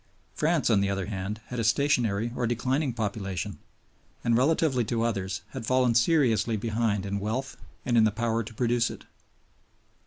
[0.33, 3.59] France on the other hand had a stationary or declining population,
[4.23, 8.51] and, relatively to others, had fallen seriously behind in wealth and in the power to
[8.55, 9.05] produce it.